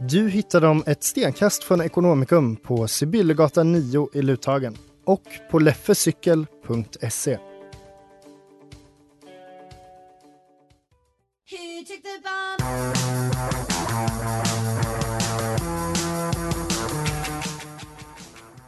[0.00, 7.38] Du hittar dem ett stenkast från Ekonomikum på Sibyllegatan 9 i Luthagen och på leffecykel.se.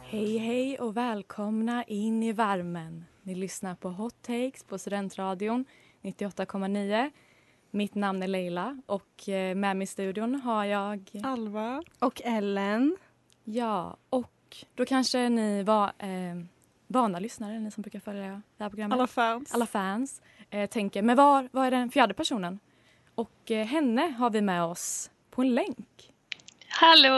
[0.03, 3.05] Hej hej och välkomna in i värmen.
[3.23, 5.65] Ni lyssnar på Hot Takes på Studentradion
[6.01, 7.11] 98,9.
[7.71, 11.83] Mitt namn är Leila och eh, med mig i studion har jag Alva.
[11.99, 12.97] Och Ellen.
[13.43, 16.35] Ja, och då kanske ni var eh,
[16.87, 18.95] vana lyssnare, ni som brukar följa det här programmet.
[18.95, 19.53] Alla fans.
[19.53, 22.59] Alla fans eh, tänker, men var, var är den fjärde personen?
[23.15, 26.13] Och eh, henne har vi med oss på en länk.
[26.69, 27.13] Hallå!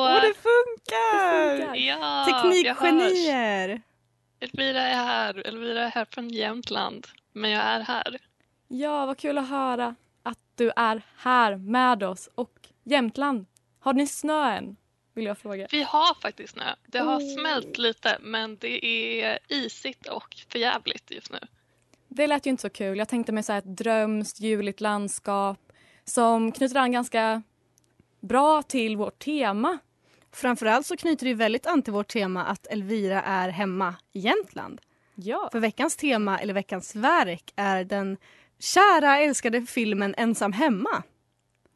[0.00, 1.56] Åh, det funkar!
[1.56, 1.76] Det funkar.
[1.76, 2.26] Ja.
[2.28, 3.82] Teknikgenier.
[4.40, 5.46] Elvira är här.
[5.46, 7.06] Elvira är här från Jämtland.
[7.32, 8.18] Men jag är här.
[8.68, 12.28] Ja, vad kul att höra att du är här med oss.
[12.34, 13.46] Och Jämtland,
[13.80, 14.76] har ni snö än?
[15.14, 15.66] Vill jag fråga.
[15.70, 16.74] Vi har faktiskt snö.
[16.86, 17.34] Det har Oh.
[17.34, 21.38] smält lite men det är isigt och förjävligt just nu.
[22.08, 22.98] Det lät ju inte så kul.
[22.98, 25.58] Jag tänkte mig så här ett drömskt, juligt landskap
[26.04, 27.42] som knyter an ganska
[28.20, 29.78] bra till vårt tema.
[30.32, 34.80] Framförallt så knyter det väldigt an till vårt tema att Elvira är hemma i Jämtland.
[35.14, 38.16] Ja, För veckans tema, eller veckans verk, är den
[38.64, 41.02] kära älskade filmen Ensam hemma.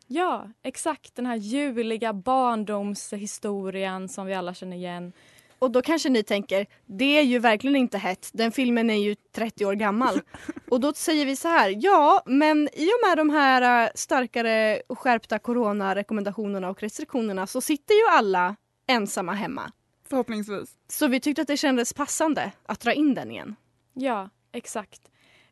[0.07, 1.15] ja exakt.
[1.15, 5.13] Den här juliga barndomshistorien som vi alla känner igen.
[5.59, 8.31] Och då kanske ni tänker, det är ju verkligen inte hett.
[8.33, 10.21] Den filmen är ju 30 år gammal.
[10.71, 14.83] och då säger vi så här, ja men i och med de här äh, starkare
[14.87, 18.57] och skärpta coronarekommendationerna och restriktionerna så sitter ju alla
[18.87, 19.73] ensamma hemma.
[20.09, 20.71] Förhoppningsvis.
[20.89, 23.57] Så vi tyckte att det kändes passande att dra in den igen.
[23.95, 25.01] Ja, exakt.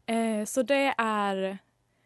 [0.07, 1.59] Eh, så det är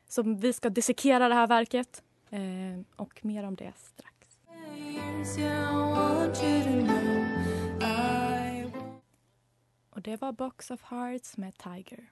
[0.09, 2.03] som vi ska dissekera det här verket.
[2.31, 4.39] Eh, och mer om det strax.
[9.91, 12.11] Och det var Box of Hearts med Tiger.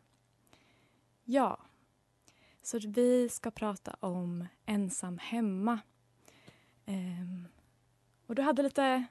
[1.24, 1.58] Ja,
[2.62, 5.80] så vi ska prata om ensam hemma.
[6.86, 7.50] Eh,
[8.26, 9.04] och du hade lite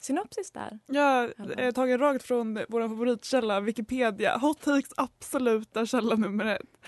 [0.00, 0.78] synopsis där.
[0.86, 1.64] Jag Alla.
[1.64, 4.38] har tagit rakt från vår favoritkälla Wikipedia.
[4.38, 6.80] Hot takes absoluta källa nummer ett.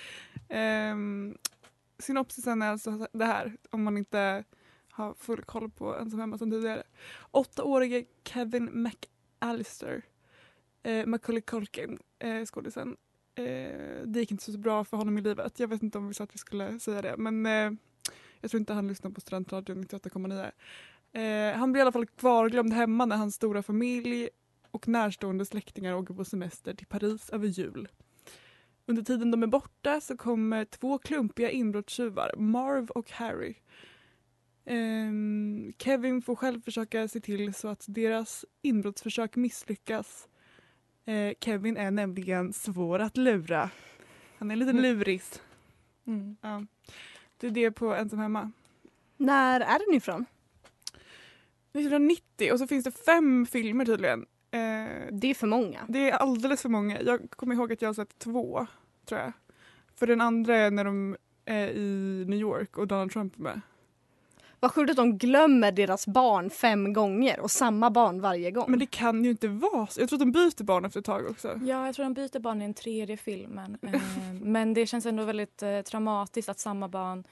[0.92, 1.38] Um,
[1.98, 4.44] synopsisen är alltså det här, om man inte
[4.90, 6.82] har full koll på ensam hemma som tidigare.
[7.30, 10.02] Åttaårige Kevin McAllister,
[10.82, 12.96] eh, Macaulay Culkin, eh, skådisen.
[13.34, 15.60] Eh, det gick inte så bra för honom i livet.
[15.60, 17.72] Jag vet inte om vi sa att vi skulle säga det men eh,
[18.40, 20.50] jag tror inte han lyssnar på Studentradion 98,9.
[21.12, 24.28] Eh, han blir i alla fall kvarglömd hemma när hans stora familj
[24.70, 27.88] och närstående släktingar åker på semester till Paris över jul.
[28.86, 33.54] Under tiden de är borta så kommer två klumpiga inbrottstjuvar, Marv och Harry.
[34.64, 40.28] Ehm, Kevin får själv försöka se till så att deras inbrottsförsök misslyckas.
[41.04, 43.70] Eh, Kevin är nämligen svår att lura.
[44.38, 45.42] Han är en liten luris.
[46.06, 46.36] Mm.
[46.40, 46.66] Ja.
[47.36, 48.52] Det är det på Ensam hemma.
[49.16, 50.26] När är den ifrån?
[51.72, 54.26] 1990 och så finns det fem filmer tydligen.
[54.50, 54.60] Eh,
[55.12, 55.80] Det är för många.
[55.88, 57.00] det är alldeles för många.
[57.02, 58.66] Jag kommer ihåg att jag har sett två,
[59.08, 59.32] tror jag.
[59.96, 63.60] För den andra är när de är i New York och Donald Trump är med.
[64.60, 68.64] Vad sjukt att de glömmer deras barn fem gånger och samma barn varje gång.
[68.68, 70.00] Men det kan ju inte vara så.
[70.00, 71.60] Jag tror att de byter barn efter ett tag också.
[71.64, 73.78] Ja, jag tror de byter barn i den tredje filmen.
[73.82, 74.02] Eh,
[74.42, 77.24] men det känns ändå väldigt eh, traumatiskt att samma barn,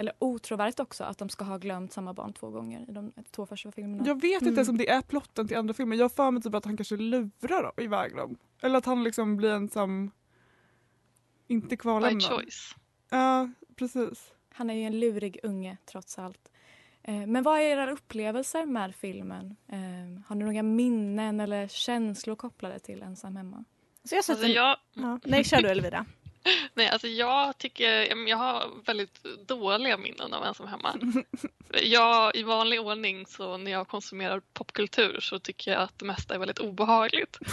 [0.00, 3.46] eller otrovärdigt också, att de ska ha glömt samma barn två gånger i de två
[3.46, 4.06] första filmerna.
[4.06, 4.54] Jag vet inte Mm.
[4.54, 5.96] ens om det är plotten till andra filmer.
[5.96, 8.36] Jag har för mig typ att han kanske lurar dem, iväg dem.
[8.62, 10.10] Eller att han liksom blir ensam,
[11.46, 12.22] inte By kvarlämnad.
[12.22, 12.74] choice.
[13.10, 14.32] Ja, precis.
[14.50, 16.52] Han är ju en lurig unge trots allt.
[17.02, 19.56] Eh, men vad är era upplevelser med filmen?
[19.68, 23.64] Eh, har ni några minnen eller känslor kopplade till Ensam hemma?
[24.04, 24.52] Så jag Alltså en...
[24.52, 25.18] jag, ja.
[25.24, 26.06] Nej, kör du Elvira.
[26.74, 30.98] nej, alltså jag tycker, jag har väldigt dåliga minnen av Ensam hemma.
[31.82, 36.34] Jag, I vanlig ordning så när jag konsumerar popkultur så tycker jag att det mesta
[36.34, 37.38] är väldigt obehagligt.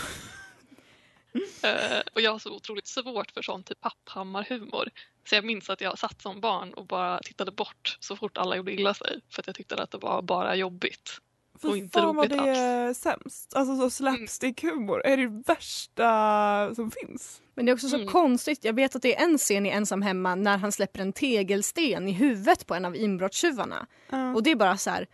[1.64, 4.90] Eh, och jag har så otroligt svårt för sån typ papphammarhumor.
[5.30, 8.56] Så jag minns att jag satt som barn och bara tittade bort så fort alla
[8.56, 11.22] gjorde illa sig för att jag tyckte att det var bara jobbigt.
[11.64, 13.54] Och Fy fan vad det är sämst.
[13.56, 17.42] Alltså så slapstick-humor är det värsta som finns.
[17.56, 18.08] Men det är också så Mm.
[18.08, 18.64] konstigt.
[18.64, 22.08] Jag vet att det är en scen i Ensam hemma när han släpper en tegelsten
[22.08, 23.88] i huvudet på en av inbrottstjuvarna.
[24.10, 24.34] Ja.
[24.34, 25.08] Och det är bara så här.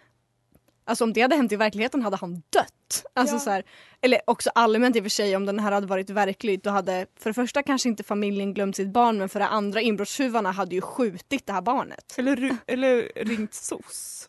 [0.86, 2.74] Alltså om det hade hänt i verkligheten hade han dött.
[3.14, 3.40] Alltså Ja.
[3.40, 3.64] så här,
[4.02, 7.06] eller också allmänt i och för sig om den här hade varit verklig då hade
[7.20, 10.76] för det första kanske inte familjen glömt sitt barn men för det andra inbrottstjuvarna hade
[10.76, 12.14] ju skjutit det här barnet.
[12.18, 14.28] Eller, eller ringt SOS.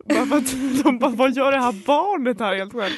[0.85, 2.95] De bara, vad gör det här barnet här helt själv?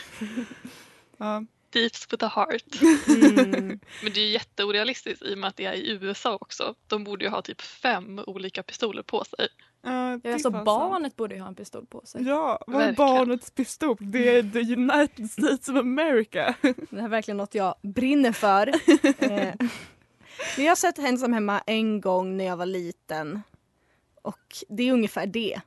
[1.19, 1.45] Ja.
[1.75, 2.83] Deeps with a heart.
[3.09, 3.81] Mm.
[4.03, 6.75] Men det är ju jätteorealistiskt i och med att det är i USA också.
[6.87, 9.49] De borde ju ha typ fem olika pistoler på sig.
[9.83, 12.23] Ja, är alltså barnet borde ju ha en pistol på sig.
[12.23, 13.97] Ja, vad är barnets pistol?
[14.01, 16.55] Det är the United States of America.
[16.63, 18.67] Det här är verkligen något jag brinner för.
[19.19, 19.55] eh,
[20.57, 23.43] men jag har sett Ensam hemma en gång när jag var liten.
[24.23, 25.61] Och det är ungefär det.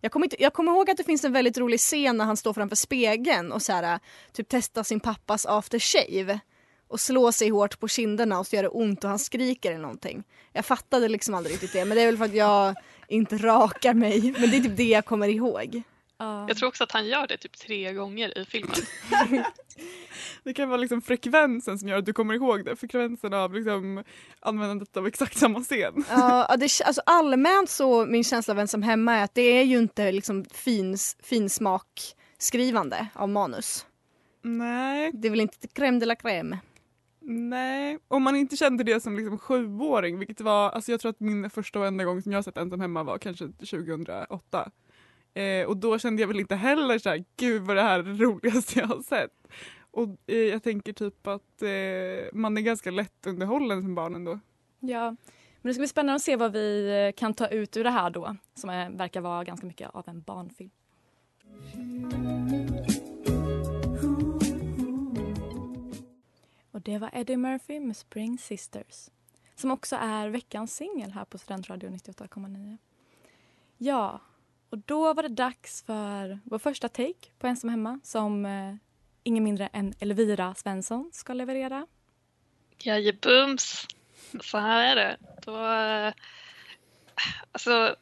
[0.00, 2.36] Jag kommer, inte, jag kommer ihåg att det finns en väldigt rolig scen när han
[2.36, 3.98] står framför spegeln och så här,
[4.32, 6.40] typ testar sin pappas aftershave.
[6.88, 9.82] Och slår sig hårt på kinderna och så gör det ont och han skriker eller
[9.82, 10.24] någonting.
[10.52, 12.74] Jag fattade liksom aldrig riktigt det men det är väl för att jag
[13.08, 14.34] inte rakar mig.
[14.38, 15.82] Men det är typ det jag kommer ihåg.
[16.18, 16.44] Ja.
[16.48, 18.74] Jag tror också att han gör det typ tre gånger i filmen.
[20.44, 22.76] Det kan vara liksom frekvensen som gör att du kommer ihåg det.
[22.76, 24.04] Frekvensen av liksom
[24.40, 26.04] användandet av exakt samma scen.
[26.10, 29.78] Ja, det, alltså allmänt så min känsla av Ensam hemma är att det är ju
[29.78, 33.86] inte liksom fins, finsmakskrivande av manus.
[34.42, 36.58] Nej, Det är väl inte crème de la crème.
[37.20, 37.98] nej.
[38.08, 41.50] Om man inte kände det som liksom sjuåring, vilket var, alltså jag tror att min
[41.50, 44.70] första och enda gång som jag sett Ensam hemma var kanske 2008.
[45.36, 48.02] Eh, och då kände jag väl inte heller så här, gud vad det här är
[48.02, 49.48] det roligaste jag har sett.
[49.90, 51.68] Och eh, jag tänker typ att eh,
[52.32, 54.40] man är ganska lätt underhållen som barn ändå.
[54.80, 55.16] Ja.
[55.60, 57.90] Men det ska bli spännande att se vad vi eh, kan ta ut ur det
[57.90, 58.36] här då.
[58.54, 60.70] Som är, verkar vara ganska mycket av en barnfilm.
[66.70, 69.10] Och det var Eddie Murphy med Spring Sisters.
[69.54, 72.78] Som också är veckans singel här på Studentradio 98,9.
[73.78, 74.20] Ja,
[74.76, 78.74] och då var det dags för vår första take på Ensam hemma som eh,
[79.22, 81.86] ingen mindre än Elvira Svensson ska leverera.
[82.78, 83.86] Jajebums!
[84.40, 85.16] Så här är det.
[85.42, 86.12] Då, eh,
[87.52, 87.96] alltså,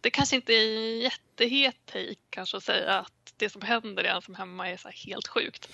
[0.00, 4.08] det kanske inte är en jättehet take kanske att säga att det som händer i
[4.08, 5.68] Ensam hemma är så här helt sjukt.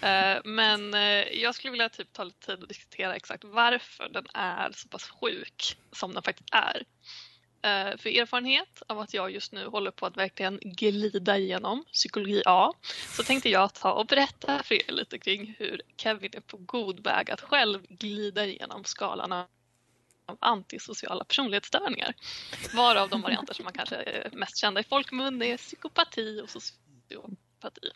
[0.00, 4.26] Eh, men eh, jag skulle vilja typ ta lite tid och diskutera exakt varför den
[4.34, 6.82] är så pass sjuk som den faktiskt är.
[7.64, 12.42] Eh, för erfarenhet av att jag just nu håller på att verkligen glida igenom psykologi
[12.46, 12.72] A
[13.08, 17.04] så tänkte jag ta och berätta för er lite kring hur Kevin är på god
[17.04, 19.46] väg att själv glida igenom skalan av
[20.40, 22.14] antisociala personlighetsstörningar.
[22.74, 27.90] Varav de varianter som man kanske är mest kända i folkmun är psykopati och sociopati.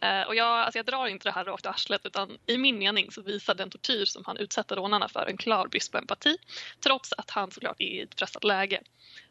[0.00, 2.78] Eh, Och jag, alltså jag drar inte det här rakt i arslet utan i min
[2.78, 6.36] mening så visar den tortyr som han utsätter rånarna för en klar brist på empati
[6.80, 8.76] trots att han såklart är i ett pressat läge.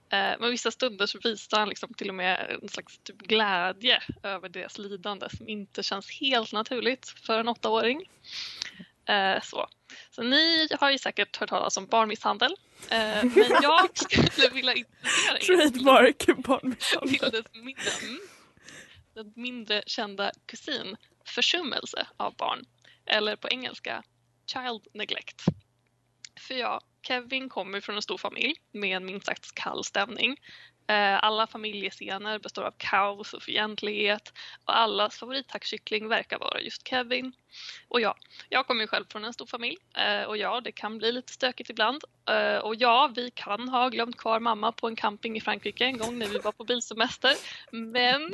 [0.09, 4.03] Eh, Men vissa stunder så visar han liksom till och med en slags typ glädje
[4.23, 8.09] över deras lidande som inte känns helt naturligt för en åttaåring.
[9.07, 9.67] Eh, så.
[10.11, 12.55] så ni har ju säkert hört talas om barnmisshandel.
[12.89, 17.17] Men jag skulle vilja introducera er Trademark barnmisshandel.
[17.19, 17.83] till dess mindre,
[19.15, 22.65] den mindre kända kusin försummelse av barn.
[23.05, 24.03] Eller på engelska
[24.45, 25.41] child neglect.
[26.39, 30.37] För ja, Kevin kommer från en stor familj med en minst sagt kall stämning.
[30.87, 34.33] Eh, alla familjescener består av kaos och fientlighet
[34.65, 37.33] och allas favorittackkyckling verkar vara just Kevin.
[37.87, 38.15] Och ja,
[38.49, 41.33] jag kommer ju själv från en stor familj eh, och ja, det kan bli lite
[41.33, 42.03] stökigt ibland.
[42.29, 45.97] Eh, och ja, vi kan ha glömt kvar mamma på en camping i Frankrike en
[45.97, 47.33] gång när vi var på bilsemester.
[47.71, 48.33] Men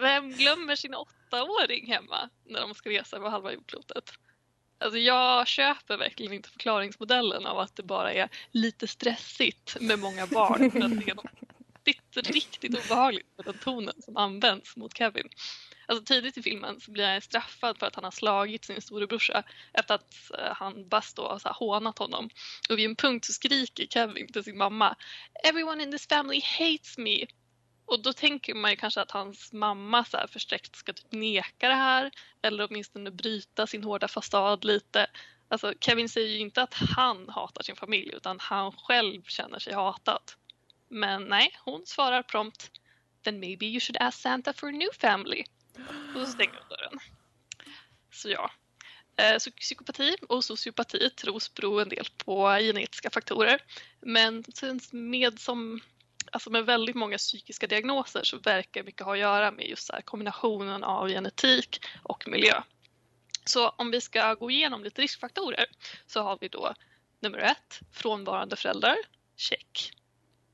[0.00, 4.12] vem glömmer sin åttaåring hemma när de ska resa över halva jordklotet?
[4.78, 10.26] Alltså jag köper verkligen inte förklaringsmodellen av att det bara är lite stressigt med många
[10.26, 10.70] barn.
[10.70, 11.26] För att det är något
[11.84, 15.28] riktigt, riktigt obehagligt med den tonen som används mot Kevin.
[15.86, 19.42] Alltså tidigt i filmen så blir han straffad för att han har slagit sin storebrorsa
[19.72, 22.30] efter att eh, han Bas då har så här hånat honom.
[22.70, 24.96] Och vid en punkt så skriker Kevin till sin mamma
[25.48, 27.26] Everyone in this family hates me.
[27.86, 31.68] Och då tänker man ju kanske att hans mamma så här försträckt ska typ neka
[31.68, 32.10] det här
[32.42, 35.06] eller åtminstone bryta sin hårda fasad lite.
[35.48, 39.74] Alltså Kevin säger ju inte att han hatar sin familj utan han själv känner sig
[39.74, 40.32] hatad.
[40.88, 42.70] Men nej, hon svarar prompt
[43.24, 45.44] Then maybe you should ask Santa for a new family.
[46.14, 46.98] Och så stänger hon dörren.
[48.12, 48.50] Så ja.
[49.16, 53.62] Eh, så psykopati och sociopati tros bero en del på genetiska faktorer.
[54.00, 54.44] Men
[54.92, 55.80] med, som,
[56.34, 59.92] alltså med väldigt många psykiska diagnoser så verkar mycket ha att göra med just så
[59.92, 62.62] här kombinationen av genetik och miljö.
[63.44, 65.66] Så om vi ska gå igenom lite riskfaktorer
[66.06, 66.74] så har vi då
[67.20, 68.96] nummer ett, frånvarande föräldrar,
[69.36, 69.92] check.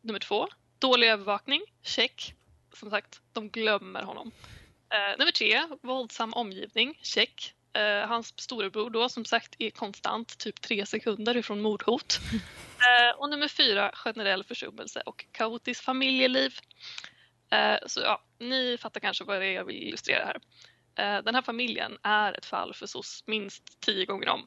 [0.00, 2.34] Nummer två, dålig övervakning, check.
[2.74, 4.30] Som sagt, de glömmer honom.
[4.92, 7.54] Eh, nummer tre, våldsam omgivning, check.
[7.72, 12.20] Eh, hans storebror då som sagt är konstant, typ tre sekunder ifrån mordhot.
[12.80, 16.54] Eh, och nummer fyra, generell försummelse och kaotiskt familjeliv.
[17.50, 20.40] Eh, så ja, ni fattar kanske vad det är jag vill illustrera här.
[20.94, 24.46] Eh, den här familjen är ett fall för SOS minst tio gånger om.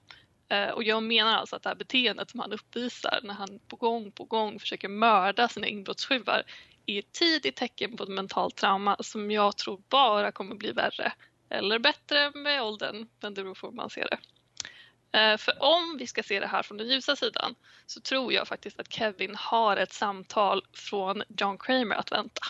[0.49, 3.75] Eh, och jag menar alltså att det här beteendet som han uppvisar när han på
[3.75, 6.43] gång på gång försöker mörda sina inbrottstjuvar
[6.85, 11.13] är ett tidigt tecken på ett mentalt trauma som jag tror bara kommer bli värre.
[11.49, 14.17] Eller bättre med åldern, men det beror på hur man ser det.
[15.13, 17.55] Eh, För om vi ska se det här från den ljusa sidan
[17.85, 22.41] så tror jag faktiskt att Kevin har ett samtal från John Kramer att vänta.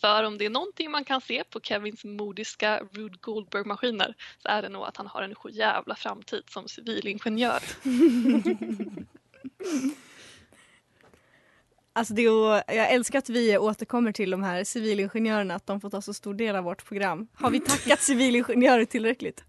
[0.00, 4.62] För om det är någonting man kan se på Kevins modiska Rube Goldberg-maskiner så är
[4.62, 7.62] det nog att han har en jävla framtid som civilingenjör.
[11.96, 15.90] Alltså det är, jag älskar att vi återkommer till de här civilingenjörerna, att de får
[15.90, 17.26] ta så stor del av vårt program.
[17.34, 19.44] Har vi tackat civilingenjörer tillräckligt?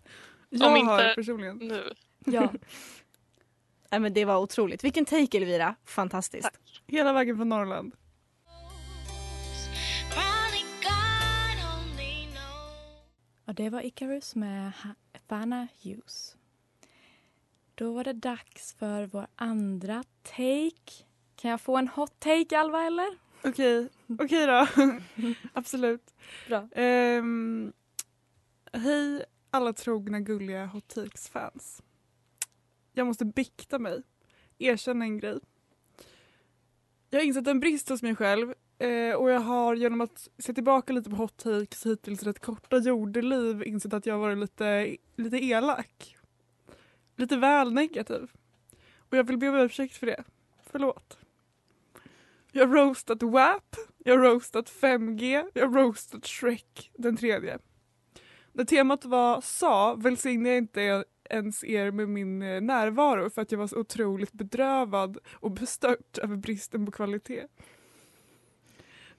[0.50, 1.58] Jag inte- har personligen.
[1.58, 1.94] Nu.
[2.26, 2.54] Ja.
[3.92, 4.84] Nej, men det var otroligt.
[4.84, 6.50] Vilken take Elvira, fantastiskt.
[6.88, 7.94] Hela vägen från Norrland.
[13.46, 14.72] Och det var Icarus med
[15.28, 16.36] Fana Hughes.
[17.76, 21.04] Då var det dags för vår andra take.
[21.36, 23.08] Kan jag få en hot take, Alva, eller?
[23.44, 23.90] Okej,
[24.20, 24.68] okej då.
[25.54, 26.14] Absolut.
[26.48, 26.68] Bra.
[26.76, 27.74] Ehm,
[28.74, 31.82] hej alla trogna gulliga Hot Takes-fans.
[32.98, 34.02] Jag måste bikta mig.
[34.58, 35.40] Erkänna en grej.
[37.10, 40.54] Jag har insett en brist hos mig själv eh, och jag har genom att se
[40.54, 45.38] tillbaka lite på Hot Takes hittills rätt korta jordeliv insett att jag varit lite, lite
[45.38, 46.18] elak.
[47.16, 48.32] Lite väl negativ.
[48.98, 50.24] Och jag vill be om ursäkt för det.
[50.64, 51.18] Förlåt.
[52.52, 57.60] Jag har roastat WAP, jag har roastat 5G, jag har roastat Shrek den tredje.
[58.54, 63.52] När temat var sa välsignar jag inte ens er med min eh, närvaro för att
[63.52, 67.48] jag var så otroligt bedrövad och bestört över bristen på kvalitet.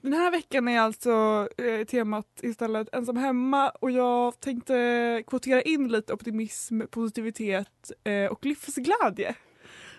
[0.01, 5.87] Den här veckan är alltså eh, temat istället ensam hemma och jag tänkte kvotera in
[5.87, 9.35] lite optimism, positivitet eh, och livsglädje.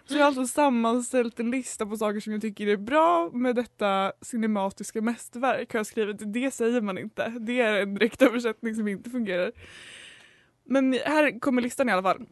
[0.04, 3.56] Så jag har alltså sammanställt en lista på saker som jag tycker är bra med
[3.56, 5.72] detta cinematiska mästerverk.
[5.72, 6.32] Har jag skrivit.
[6.32, 7.28] Det säger man inte.
[7.40, 9.52] Det är en direktöversättning som inte fungerar.
[10.68, 12.26] Men här kommer listan i alla fall.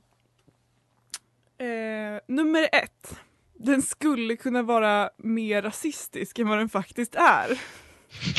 [1.59, 3.19] Eh, nummer ett.
[3.55, 7.61] Den skulle kunna vara mer rasistisk än vad den faktiskt är.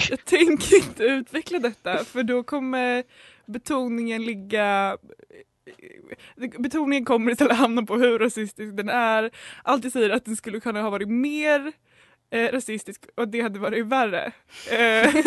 [0.10, 3.04] Jag tänker inte utveckla detta för då kommer
[3.46, 4.98] betoningen ligga
[6.36, 9.32] betoningen kommer istället hamna på hur rasistisk den är.
[9.64, 11.72] Alltid säger att den skulle kunna ha varit mer
[12.30, 14.32] eh, rasistisk och det hade varit värre.
[14.72, 15.16] Eh,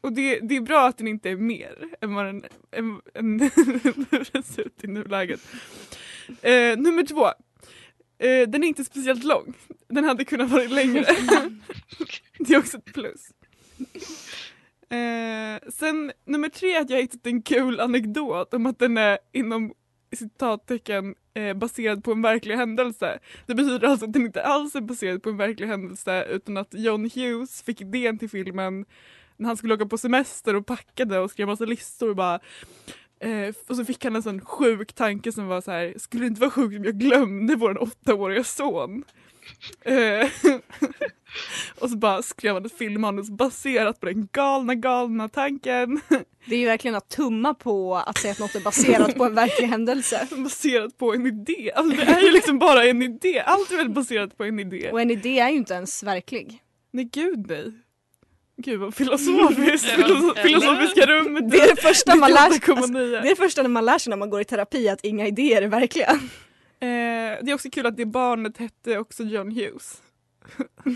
[0.00, 3.38] och det, det är bra att den inte är mer än vad den, än, än
[4.32, 5.40] den ser ut i nuläget.
[6.42, 7.26] Eh, nummer två.
[8.18, 9.54] Eh, den är inte speciellt lång.
[9.88, 11.04] Den hade kunnat vara längre.
[12.38, 13.30] det är också ett plus.
[14.90, 19.72] Eh, sen nummer tre att jag hittat en kul anekdot om att den är inom
[20.16, 23.18] citattecken eh, baserad på en verklig händelse.
[23.46, 26.74] Det betyder alltså att den inte alls är baserad på en verklig händelse utan att
[26.74, 28.84] John Hughes fick idén till filmen
[29.36, 32.40] när han skulle åka på semester och packade och skrev massa listor och bara
[33.20, 36.28] eh, och så fick han en sån sjuk tanke som var så här, skulle det
[36.28, 39.04] inte vara sjukt om jag glömde vår åttaåriga son?
[39.82, 40.28] Eh,
[41.80, 46.00] och så bara skrev han ett filmmanus baserat på den galna galna tanken.
[46.46, 49.34] Det är ju verkligen att tumma på att säga att något är baserat på en
[49.34, 50.28] verklig händelse.
[50.36, 51.72] baserat på en idé.
[51.74, 53.40] Alltså det är ju liksom bara en idé.
[53.40, 54.90] Allt är väl baserat på en idé.
[54.92, 56.62] Och en idé är ju inte ens verklig.
[56.90, 57.72] Nej gud nej.
[58.62, 59.86] Gud vad filosofiskt.
[60.42, 61.50] Filosofiska rummet.
[61.50, 62.60] Det är det första man lär sig.
[62.60, 62.76] 98,9.
[62.76, 65.04] Alltså, det är det första när man lär sig när man går i terapi att
[65.04, 66.10] inga idéer är verkliga.
[66.10, 70.02] Eh, det är också kul att det barnet hette också John Hughes.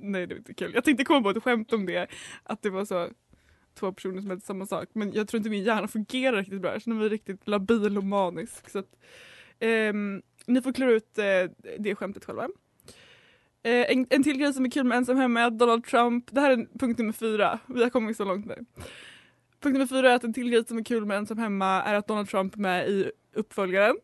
[0.00, 0.70] Nej det var inte kul.
[0.74, 2.06] Jag tänkte komma på ett skämt om det.
[2.42, 3.08] Att det var så
[3.78, 4.88] två personer som hette samma sak.
[4.92, 6.72] Men jag tror inte min hjärna fungerar riktigt bra.
[6.72, 8.70] Jag känner mig riktigt labil och manisk.
[8.70, 8.96] Så att,
[9.60, 11.24] ehm, ni får klura ut eh,
[11.78, 12.48] det skämtet själva.
[13.62, 16.24] Eh, en, en till grej som är kul med ensam hemma är att Donald Trump,
[16.30, 18.64] det här är punkt nummer fyra, vi har kommit så långt nu.
[19.60, 21.94] Punkt nummer fyra är att en till grej som är kul med ensam hemma är
[21.94, 23.96] att Donald Trump är med i uppföljaren.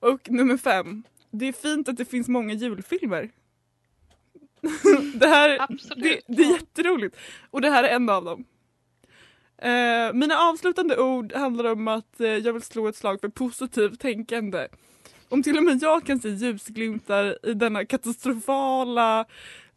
[0.00, 3.30] Och nummer fem, det är fint att det finns många julfilmer.
[5.14, 6.04] det, här, Absolut.
[6.04, 7.16] det, det är jätteroligt.
[7.50, 8.44] Och det här är en av dem.
[9.58, 14.00] Eh, mina avslutande ord handlar om att eh, jag vill slå ett slag för positivt
[14.00, 14.68] tänkande.
[15.30, 19.26] Om till och med jag kan se ljusglimtar i denna katastrofala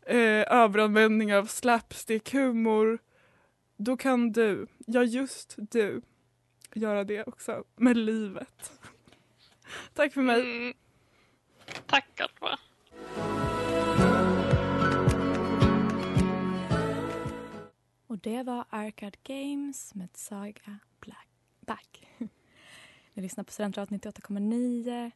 [0.06, 3.00] eh, överanvändning av slapstick-humor,
[3.78, 6.02] då kan du, ja just du,
[6.74, 8.72] göra det också med livet.
[9.94, 10.42] Tack för mig.
[10.42, 10.74] Mm.
[11.86, 12.60] Tack Alva.
[18.08, 21.28] Och det var Arcade Games med Saga Black
[21.60, 22.08] Back.
[23.14, 25.12] Ni lyssnar på Studentradion 98,9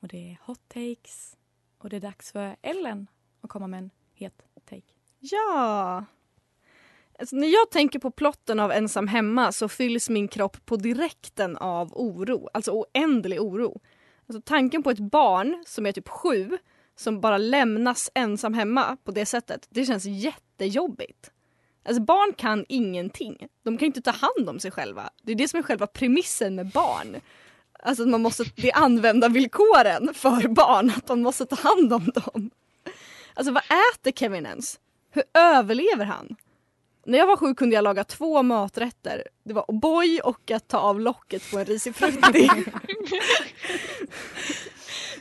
[0.00, 1.36] och det är Hot Takes
[1.78, 3.06] och det är dags för Ellen
[3.40, 4.92] att komma med en het take.
[5.18, 6.04] Ja!
[7.18, 11.56] Alltså, när jag tänker på plotten av Ensam hemma så fylls min kropp på direkten
[11.56, 12.48] av oro.
[12.54, 13.80] Alltså oändlig oro.
[14.26, 16.58] Alltså, tanken på ett barn som är typ sju
[16.96, 21.30] som bara lämnas ensam hemma på det sättet, det känns jättejobbigt.
[21.82, 23.48] Alltså barn kan ingenting.
[23.62, 25.10] De kan inte ta hand om sig själva.
[25.22, 27.16] Det är det som är själva premissen med barn.
[27.82, 32.50] Alltså man måste, det är användarvillkoren för barn, att man måste ta hand om dem.
[33.34, 34.80] Alltså vad äter Kevin ens?
[35.10, 36.36] Hur överlever han?
[37.06, 39.24] När jag var sju kunde jag laga två maträtter.
[39.44, 42.50] Det var O'boy och att ta av locket på en risig frutti.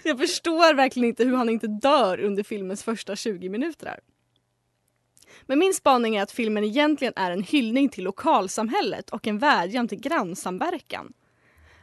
[0.03, 3.85] jag förstår verkligen inte hur han inte dör under filmens första 20 minuter.
[3.85, 3.99] Här.
[5.45, 9.87] Men min spaning är att filmen egentligen är en hyllning till lokalsamhället och en vädjan
[9.87, 11.13] till grannsamverkan.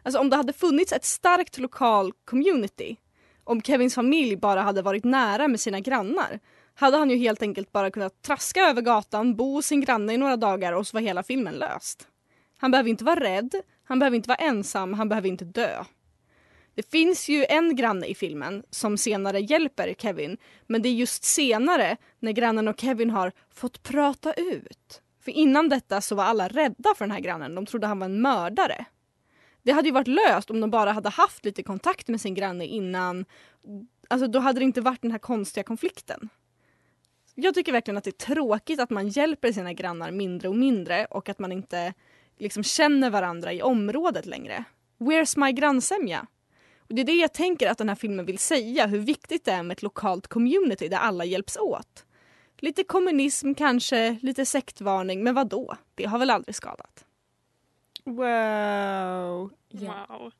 [0.06, 2.96] Alltså om det hade funnits ett starkt lokal community,
[3.44, 6.40] om Kevins familj bara hade varit nära med sina grannar,
[6.74, 10.16] hade han ju helt enkelt bara kunnat traska över gatan, bo hos sin granne i
[10.16, 12.08] några dagar och så var hela filmen löst.
[12.58, 15.84] Han behöver inte vara rädd, han behöver inte vara ensam, han behöver inte dö.
[16.74, 21.24] Det finns ju en granne i filmen som senare hjälper Kevin men det är just
[21.24, 25.02] senare när grannen och Kevin har fått prata ut.
[25.24, 28.04] För innan detta så var alla rädda för den här grannen, de trodde han var
[28.04, 28.86] en mördare.
[29.66, 32.66] Det hade ju varit löst om de bara hade haft lite kontakt med sin granne
[32.66, 33.24] innan.
[34.08, 36.28] Alltså då hade det inte varit den här konstiga konflikten.
[37.34, 41.04] Jag tycker verkligen att det är tråkigt att man hjälper sina grannar mindre och mindre
[41.04, 41.94] och att man inte
[42.38, 44.64] liksom känner varandra i området längre.
[44.98, 46.26] Where's my grannsämja?
[46.78, 49.52] Och det är det jag tänker att den här filmen vill säga, hur viktigt det
[49.52, 52.04] är med ett lokalt community där alla hjälps åt.
[52.58, 55.76] Lite kommunism kanske, lite sektvarning, men vad då?
[55.94, 57.05] Det har väl aldrig skadat?
[58.06, 59.50] Wow.
[59.68, 60.06] Ja.
[60.08, 60.32] Wow.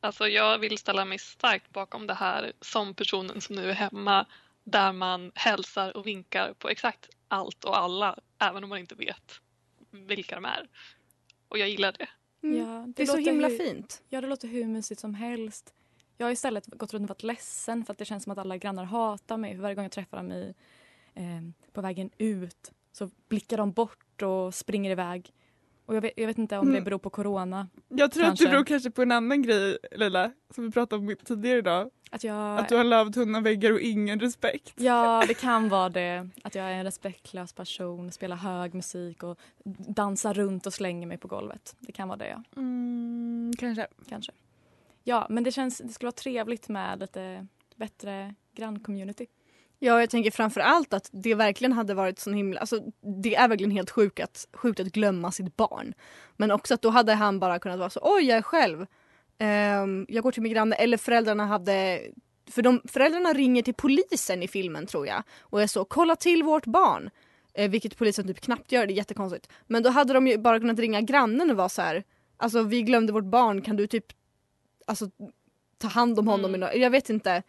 [0.00, 4.26] Alltså jag vill ställa mig starkt bakom det här som personen som nu är hemma
[4.64, 9.40] där man hälsar och vinkar på exakt allt och alla även om man inte vet
[9.90, 10.68] vilka de är.
[11.48, 12.08] Och jag gillar det.
[12.42, 12.58] Mm.
[12.58, 14.02] Ja, Det är så himla hu- fint.
[14.08, 15.74] Ja, det låter hur mysigt som helst.
[16.18, 18.56] Jag har istället gått runt och varit ledsen för att det känns som att alla
[18.56, 19.54] grannar hatar mig.
[19.54, 20.54] För varje gång jag träffar dem i,
[21.14, 25.32] eh, på vägen ut så blickar de bort och springer iväg.
[25.86, 26.84] Och jag vet, jag vet inte om det Mm.
[26.84, 27.68] beror på corona.
[27.88, 28.44] Jag tror att Kanske.
[28.44, 31.90] det beror kanske på en annan grej Leila, som vi pratade om tidigare idag.
[32.10, 32.58] Att jag...
[32.58, 34.72] Att du har lövtunna väggar och ingen respekt.
[34.76, 36.28] Ja, det kan vara det.
[36.44, 39.38] Att jag är en respektlös person, spelar hög musik och
[39.88, 41.76] dansar runt och slänger mig på golvet.
[41.78, 42.42] Det kan vara det, ja.
[42.56, 43.86] Mm, kanske.
[44.08, 44.32] Kanske.
[45.04, 49.26] Ja, men det, känns, det skulle vara trevligt med lite bättre granncommunity.
[49.84, 52.60] Ja, jag tänker framför allt att det verkligen hade varit så himla...
[52.60, 52.80] Alltså,
[53.22, 55.94] det är verkligen helt sjukt att, sjukt att glömma sitt barn.
[56.36, 58.86] Men också att då hade han bara kunnat vara så oj, jag är själv.
[59.38, 60.76] Ehm, jag går till min granne.
[60.76, 62.02] Eller föräldrarna hade...
[62.50, 66.42] För de, föräldrarna ringer till polisen i filmen tror jag och är så kolla till
[66.42, 67.10] vårt barn.
[67.54, 69.48] Eh, vilket polisen typ knappt gör, det är jättekonstigt.
[69.66, 72.04] Men då hade de ju bara kunnat ringa grannen och vara så här.
[72.36, 74.06] Alltså vi glömde vårt barn, kan du typ
[74.86, 75.10] alltså,
[75.78, 76.54] ta hand om honom?
[76.54, 76.80] Mm.
[76.80, 77.42] Jag vet inte.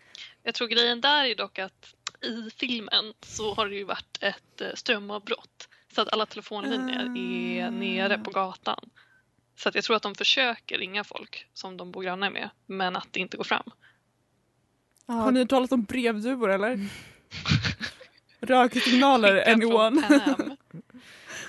[0.44, 4.62] Jag tror grejen där är dock att i filmen så har det ju varit ett
[4.62, 5.70] eh, strömavbrott.
[5.96, 8.90] Så att alla telefonlinjer är nere på gatan.
[9.56, 12.96] Så att jag tror att de försöker ringa folk som de bor grannar med men
[12.96, 13.72] att det inte går fram.
[15.08, 16.80] Har ni talas om brevduvor eller?
[18.40, 20.08] Röksignaler, Skickat från anyone?
[20.08, 20.58] Am.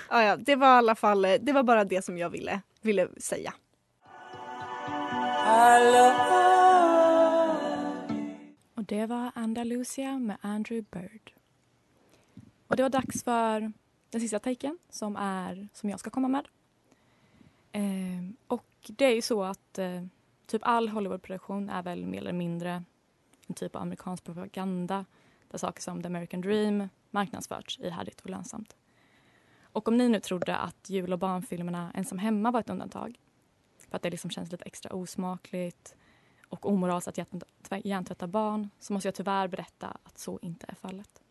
[0.09, 3.07] Ja, ja, det var i alla fall det var bara det som jag ville, ville
[3.17, 3.53] säga.
[8.85, 11.33] Och det var Andalusia med Andrew Bird.
[12.67, 13.73] Och det var dags för
[14.09, 16.47] den sista taken som, är, som jag ska komma med.
[17.71, 20.03] Eh, och det är ju så att eh,
[20.45, 22.83] typ all Hollywoodproduktion är väl mer eller mindre
[23.47, 25.05] en typ av amerikansk propaganda
[25.51, 28.75] där saker som The American Dream marknadsförts ihärdigt och lönsamt.
[29.61, 33.19] Och om ni nu trodde att jul och barnfilmerna Ensam hemma var ett undantag
[33.89, 35.95] för att det liksom känns lite extra osmakligt
[36.55, 37.17] och omoraliskt att
[37.83, 41.21] hjärntvätta- barn så måste jag tyvärr berätta att så inte är fallet.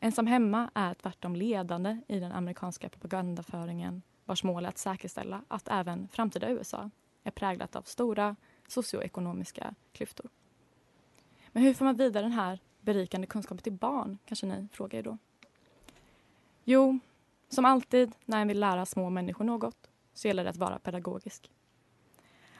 [0.00, 5.68] Ensam hemma är tvärtom ledande i den amerikanska propagandaföringen vars mål är att säkerställa att
[5.68, 6.90] även framtida USA
[7.22, 8.36] är präglat av stora
[8.68, 10.30] socioekonomiska klyftor.
[11.52, 15.02] Men hur får man vidare den här berikande kunskapen till barn, kanske ni frågar er
[15.02, 15.18] då?
[16.64, 16.98] Jo,
[17.48, 21.50] som alltid när en vill lära små människor något så gäller det att vara pedagogisk.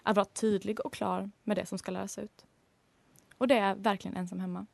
[0.03, 2.47] Att vara tydlig och klar med det som ska läras ut.
[3.39, 4.67] Och det är verkligen ensam hemma.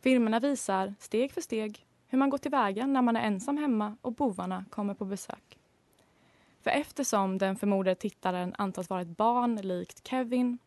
[0.00, 4.12] Filmerna visar steg för steg hur man går tillväga när man är ensam hemma och
[4.12, 5.58] bovarna kommer på besök.
[6.62, 10.58] För eftersom den förmodade tittaren antas vara ett barn likt Kevin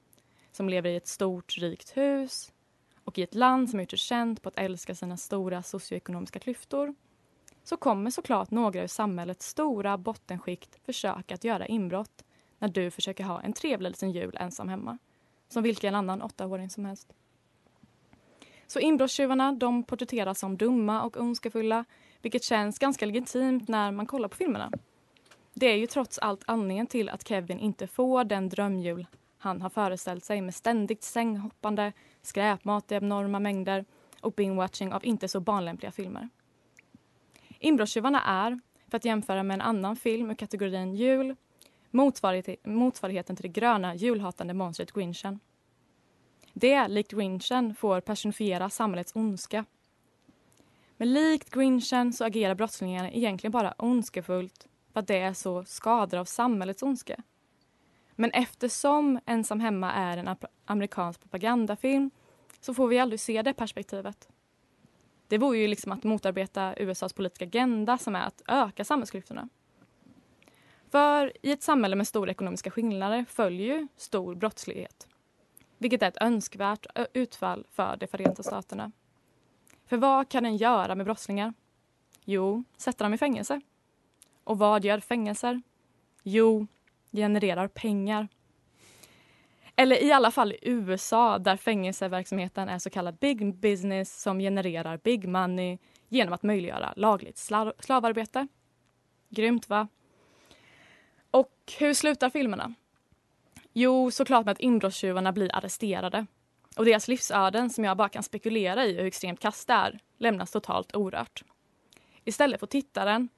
[0.52, 2.54] som lever i ett stort, rikt hus
[3.04, 6.96] och i ett land som gjort sig känt på att älska sina stora socioekonomiska klyftor
[7.64, 12.24] så kommer såklart några ur samhällets stora bottenskikt försöka att göra inbrott
[12.60, 14.98] när du försöker ha en trevlig liten jul ensam hemma.
[15.48, 17.14] Som vilken annan åttaåring som helst.
[18.68, 21.86] Så inbrottstjuvarna de porträtteras som dumma och ondskefulla
[22.22, 24.72] vilket känns ganska legitimt när man kollar på filmerna.
[25.54, 29.70] Det är ju trots allt anledningen till att Kevin inte får den drömjul han har
[29.70, 33.86] föreställt sig med ständigt sänghoppande, skräpmat i enorma mängder
[34.22, 36.30] och binge-watching av inte så barnlämpliga filmer.
[37.60, 41.36] Inbrottstjuvarna är, för att jämföra med en annan film ur kategorin jul,
[41.92, 45.40] motsvarigheten till det gröna julhatande monstret Grinchen.
[46.54, 49.66] Det, likt Grinchen, får personifiera samhällets ondska.
[50.98, 56.18] Men likt Grinchen så agerar brottslingarna egentligen bara ondskefullt för att det är så skador
[56.18, 57.24] av samhällets ondska.
[58.16, 62.12] Men eftersom Ensam hemma är en amerikansk propagandafilm
[62.60, 64.30] så får vi aldrig se det perspektivet.
[65.28, 69.50] Det vore ju liksom att motarbeta USAs politiska agenda som är att öka samhällsklyftorna.
[70.92, 75.08] För i ett samhälle med stora ekonomiska skillnader följer ju stor brottslighet.
[75.78, 78.92] Vilket är ett önskvärt utfall för de Förenta Staterna.
[79.86, 81.54] För vad kan den göra med brottslingar?
[82.26, 83.62] Jo, sätta dem i fängelse.
[84.44, 85.62] Och vad gör fängelser?
[86.24, 86.68] Jo,
[87.12, 88.28] genererar pengar.
[89.76, 94.98] Eller i alla fall i USA där fängelseverksamheten är så kallad big business som genererar
[94.98, 97.38] big money genom att möjliggöra lagligt
[97.80, 98.48] slavarbete.
[99.30, 99.88] Grymt va?
[101.32, 102.74] Och hur slutar filmerna?
[103.74, 106.26] Jo, såklart med att inbrottstjuvarna blir arresterade.
[106.78, 110.52] Och deras livsöden, som jag bara kan spekulera i hur extremt kast det är, lämnas
[110.52, 111.44] totalt orört.
[112.24, 113.30] Istället får tittaren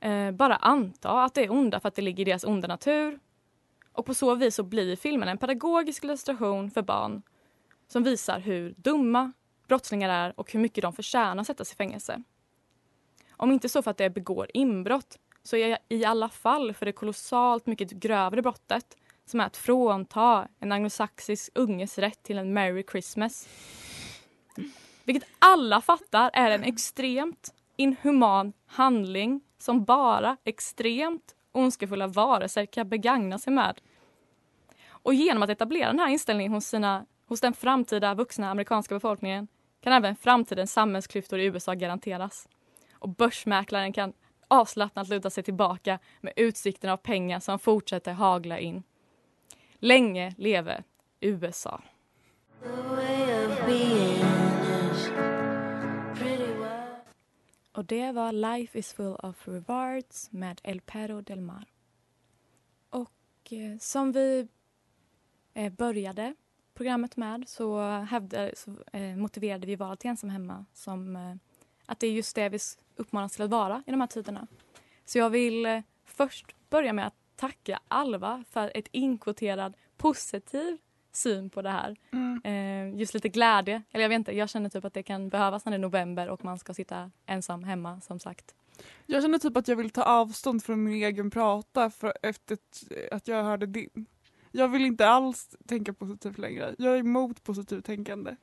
[0.00, 3.18] eh, bara anta att det är onda för att det ligger i deras onda natur.
[3.92, 7.22] Och på så vis så blir filmen en pedagogisk illustration för barn
[7.88, 9.32] som visar hur dumma
[9.68, 12.22] brottslingar är och hur mycket de förtjänar att sättas i fängelse.
[13.30, 16.92] Om inte så för att de begår inbrott så är i alla fall för det
[16.92, 22.84] kolossalt mycket grövre brottet som är att frånta en anglosaxisk unges rätt till en Merry
[22.90, 23.48] Christmas.
[25.04, 33.38] Vilket alla fattar är en extremt inhuman handling som bara extremt ondskefulla varelser kan begagna
[33.38, 33.80] sig med.
[34.88, 39.48] Och genom att etablera den här inställningen hos, sina, hos den framtida vuxna amerikanska befolkningen
[39.80, 42.48] kan även framtidens samhällsklyftor i USA garanteras.
[42.92, 44.12] Och börsmäklaren kan
[44.48, 48.82] avslappnat luta sig tillbaka med utsikten av pengar som fortsätter hagla in.
[49.78, 50.82] Länge leve
[51.20, 51.82] USA.
[57.72, 61.64] Och det var Life is full of rewards med El Perro del Mar.
[62.90, 64.48] Och eh, som vi
[65.54, 66.34] eh, började
[66.74, 71.34] programmet med så, hävde, så eh, motiverade vi valet till ensam hemma som eh,
[71.86, 72.58] att det är just det vi
[72.96, 74.46] uppmanas till att vara i de här tiderna.
[75.04, 80.78] Så jag vill eh, först börja med att tacka Alva för ett inkvoterad positiv
[81.12, 81.96] syn på det här.
[82.12, 82.40] Mm.
[82.44, 83.82] Eh, just lite glädje.
[83.92, 86.28] Eller jag vet inte, jag känner typ att det kan behövas när det är november
[86.28, 88.54] och man ska sitta ensam hemma som sagt.
[89.06, 93.12] Jag känner typ att jag vill ta avstånd från min egen prata för efter att-
[93.12, 94.06] att jag hörde din.
[94.52, 96.74] Jag vill inte alls tänka positivt längre.
[96.78, 98.36] Jag är emot positivt tänkande.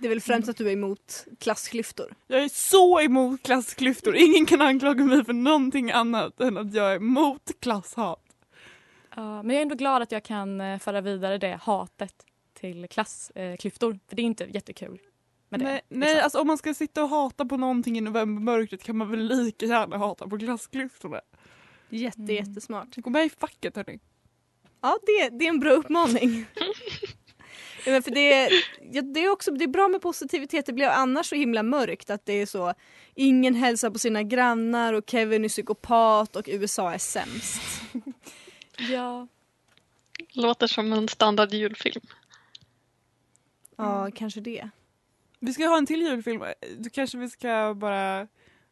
[0.00, 2.14] Det är väl främst att du är emot klassklyftor.
[2.26, 4.16] Jag är så emot klassklyftor.
[4.16, 8.22] Ingen kan anklaga mig för någonting annat än att jag är emot klasshat.
[9.16, 12.14] Ja, men jag är ändå glad att jag kan eh, föra vidare det hatet
[12.60, 13.98] till klassklyftor.
[14.08, 14.98] för det är inte jättekul.
[15.48, 15.98] Med det, nej, liksom.
[16.00, 19.26] nej alltså om man ska sitta och hata på någonting i novembermörkret kan man väl
[19.44, 21.20] lika gärna hata på klassklyftorna.
[21.88, 22.34] Jätte, Mm.
[22.34, 22.96] jättesmart.
[22.96, 23.98] Gå med i facket hörni.
[24.80, 26.46] Ja, det, det är en bra uppmaning.
[27.86, 28.50] Ja, men för det,
[28.92, 32.10] ja, det, är också, det är bra med positivitet, det blir annars så himla mörkt
[32.10, 32.74] att det är så
[33.14, 37.60] ingen hälsar på sina grannar och Kevin är psykopat och USA är sämst.
[38.90, 39.26] Ja,
[40.32, 42.06] Låter som en standard julfilm.
[43.76, 44.70] Ja, kanske det.
[45.38, 46.44] Vi ska ha en till julfilm.
[46.78, 48.28] Då kanske vi ska bara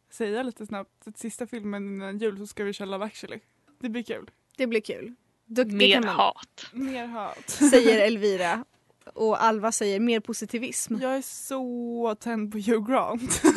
[0.09, 3.39] säga lite snabbt att sista filmen innan jul så ska vi köra Love actually.
[3.79, 4.31] Det blir kul.
[4.57, 5.15] Det blir kul.
[5.45, 6.65] Det Mer kan man, hat.
[6.73, 7.49] Mer hat.
[7.49, 8.65] säger Elvira.
[9.13, 10.95] Och Alva säger mer positivism.
[11.01, 13.41] Jag är så tänd på Hugh Grant.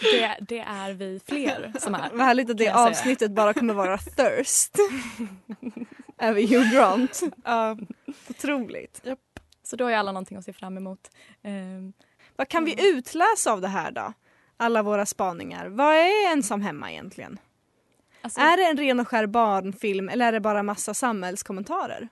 [0.00, 2.10] det, det är vi fler som är.
[2.12, 2.76] Vad härligt att det säga.
[2.76, 4.74] avsnittet bara kommer vara thirst.
[6.18, 7.20] Över Hugh Grant.
[7.44, 7.76] Ja,
[8.30, 9.02] Otroligt.
[9.62, 11.10] Så då har ju alla någonting att se fram emot.
[11.42, 11.92] Ehm,
[12.36, 14.12] Vad kan vi utläsa av det här då?
[14.56, 15.66] Alla våra spaningar.
[15.66, 17.38] Vad är ensam hemma egentligen?
[18.22, 22.08] alltså, Är det en ren och skär barnfilm eller är det bara massa samhällskommentarer?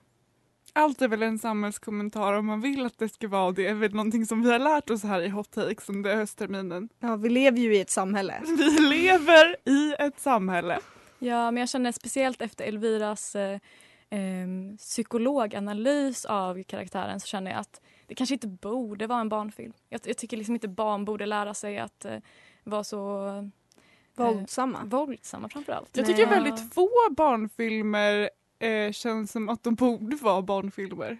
[0.73, 3.67] Allt är väl en samhällskommentar om man vill att det ska vara det.
[3.67, 6.89] är väl någonting som vi har lärt oss här i Hot Takes under höstterminen.
[6.99, 8.41] Ja, vi lever ju i ett samhälle.
[8.45, 10.79] Vi lever i ett samhälle.
[11.19, 13.59] Ja, men jag känner speciellt efter Elviras eh,
[14.09, 19.73] ehm, psykologanalys av karaktären så känner jag att det kanske inte borde vara en barnfilm.
[19.89, 22.17] Jag, jag tycker liksom inte barn borde lära sig att eh,
[22.63, 23.29] vara så
[24.15, 24.79] Våldsamma.
[24.85, 25.97] våldsamma framför allt.
[25.97, 31.17] Jag tycker väldigt få barnfilmer eh, känns som att de borde vara barnfilmer.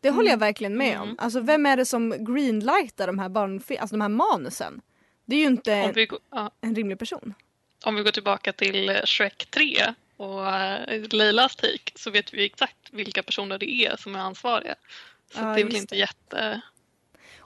[0.00, 1.02] Det håller jag verkligen med om.
[1.08, 1.16] Mm.
[1.18, 4.80] Alltså vem är det som greenlightar de här barnfil- alltså de här manusen?
[5.24, 7.34] Det är ju inte Om en, vi, går- ja, en rimlig person.
[7.84, 12.76] om vi går tillbaka till Shrek 3 och eh, Leilas take så vet vi exakt
[12.92, 14.74] vilka personer det är som är ansvariga.
[15.32, 16.60] Så Ja, det är väl inte jätte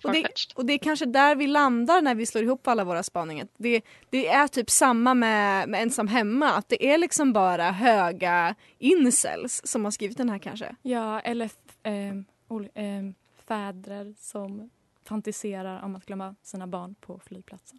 [0.05, 0.23] Och det,
[0.55, 3.49] och det är kanske där vi landar när vi slår ihop alla våra spaningar.
[3.57, 3.81] Det,
[4.11, 9.61] det är typ samma med, med ensam hemma, att det är liksom bara höga incels
[9.65, 10.75] som har skrivit den här kanske.
[10.83, 13.15] Ja, eller f- ol- ehm,
[13.49, 14.71] fäder som
[15.05, 17.79] fantiserar om att glömma sina barn på flygplatsen.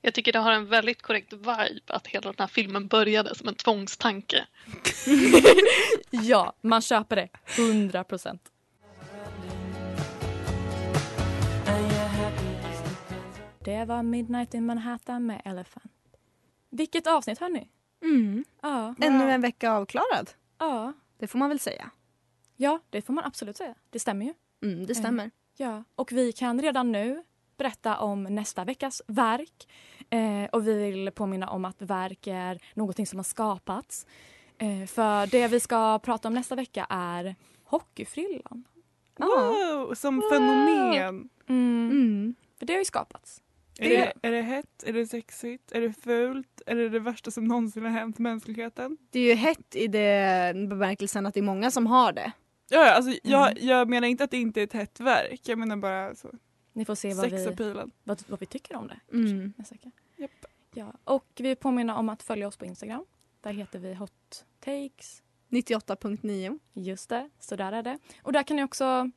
[0.00, 3.48] Jag tycker det har en väldigt korrekt vibe att hela den här filmen började som
[3.48, 4.44] en tvångstanke.
[6.10, 7.28] Ja, man köper det.
[7.58, 8.42] 100 procent.
[13.66, 15.92] Det var Midnight in Manhattan med Elephant.
[16.70, 17.68] Vilket avsnitt hörni?
[18.02, 18.44] Mm.
[18.62, 20.30] Ja, Ännu en vecka avklarad.
[20.58, 21.90] ja, Det får man väl säga.
[22.56, 23.74] ja, det får man absolut säga.
[23.90, 24.34] Det stämmer ju.
[24.62, 25.30] Mm, det stämmer.
[25.56, 27.24] Ja, och vi kan redan nu
[27.56, 29.68] berätta om nästa veckas verk.
[30.10, 34.06] Eh, och vi vill påminna om att verk är någonting som har skapats.
[34.58, 38.64] Eh, för det vi ska prata om nästa vecka är hockeyfrillan.
[39.16, 41.28] Wow, som fenomen.
[41.48, 41.90] Mm.
[41.90, 42.34] Mm.
[42.58, 43.42] För det har ju skapats.
[43.78, 44.82] Är det, är det hett?
[44.82, 45.72] Är det sexigt?
[45.72, 46.62] Är det fult?
[46.66, 48.96] Är det det värsta som någonsin har hänt mänskligheten?
[49.10, 52.32] Det är ju hett i den bemärkelsen att det är många som har det.
[52.68, 55.40] Ja, ja, alltså, jag, jag menar inte att det inte är ett hett verk.
[55.44, 56.30] Jag menar bara så,
[56.72, 59.00] Ni får se vad vi, vad, vad vi tycker om det.
[59.12, 59.52] Mm.
[60.16, 60.30] Japp.
[60.74, 63.04] Ja, och vi påminner om att följa oss på Instagram.
[63.40, 65.22] Där heter vi Hot Takes.
[65.48, 66.58] 98.9.
[66.72, 67.98] Just det, så där är det.
[68.22, 69.10] Och där kan ni också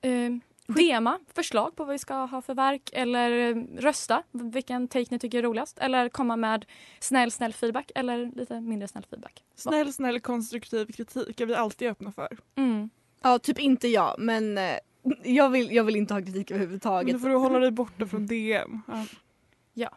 [0.00, 0.30] eh,
[0.68, 5.18] DMa förslag på vad vi ska ha för verk eller eh, rösta vilken take ni
[5.18, 6.64] tycker är roligast eller komma med
[7.00, 9.44] snäll, snäll feedback eller lite mindre snäll feedback.
[9.54, 12.38] Snäll, snäll konstruktiv kritik är vi alltid öppna för.
[12.56, 12.90] Mm.
[13.22, 14.76] Ja, typ inte jag, men eh,
[15.24, 17.12] jag vill, jag vill inte ha kritik Men överhuvudtaget.
[17.12, 18.82] då får du hålla dig borta från DM.
[19.74, 19.90] Ja.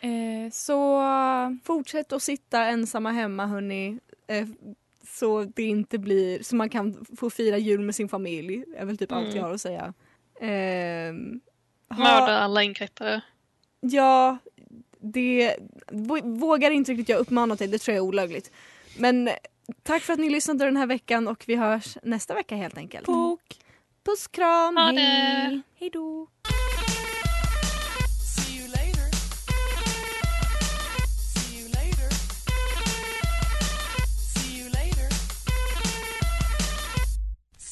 [0.00, 1.02] Eh, så
[1.64, 3.98] Fortsätt att sitta ensamma hemma hörni.
[4.26, 4.48] Eh,
[5.10, 8.64] så det inte blir, så man kan få fira jul med sin familj.
[8.76, 9.36] är väl typ allt Mm.
[9.36, 9.94] jag har att säga.
[10.40, 11.40] Ehm,
[11.90, 13.20] ha- Mörda alla inkräktare.
[13.80, 14.38] Ja,
[15.00, 18.50] det vå- vågar inte riktigt jag uppmana till, det tror jag är olagligt.
[18.98, 19.30] Men
[19.82, 23.06] tack för att ni lyssnade den här veckan och vi hörs nästa vecka helt enkelt.
[23.06, 23.40] Pok.
[24.04, 25.00] Puss kram, det.
[25.00, 25.60] hej!
[25.78, 26.26] hej då!